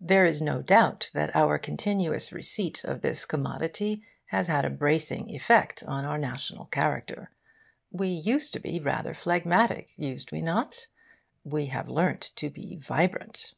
There 0.00 0.24
is 0.24 0.40
no 0.40 0.62
doubt 0.62 1.10
that 1.12 1.36
our 1.36 1.58
continuous 1.58 2.32
receipt 2.32 2.82
of 2.82 3.02
this 3.02 3.26
commodity 3.26 4.02
has 4.28 4.46
had 4.46 4.64
a 4.64 4.70
bracing 4.70 5.28
effect 5.28 5.82
on 5.82 6.02
our 6.02 6.16
national 6.16 6.64
character. 6.64 7.30
We 7.90 8.08
used 8.08 8.54
to 8.54 8.58
be 8.58 8.80
rather 8.80 9.12
phlegmatic, 9.12 9.90
used 9.98 10.32
we 10.32 10.40
not? 10.40 10.86
We 11.44 11.66
have 11.66 11.90
learnt 11.90 12.32
to 12.36 12.48
be 12.48 12.76
vibrant. 12.78 13.52